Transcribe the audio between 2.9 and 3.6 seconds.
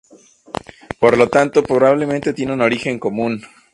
común.